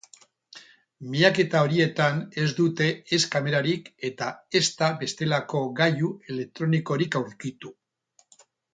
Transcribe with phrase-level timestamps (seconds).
[1.11, 7.77] Miaketa horietan ez dute ez kamerarik eta ezta bestelako gailu elektronikorik aurkitu.